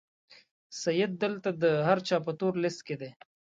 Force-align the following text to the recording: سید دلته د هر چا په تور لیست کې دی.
سید 0.81 1.11
دلته 1.23 1.49
د 1.61 1.63
هر 1.87 1.97
چا 2.07 2.17
په 2.25 2.31
تور 2.39 2.53
لیست 2.63 2.81
کې 2.87 2.95
دی. 3.01 3.11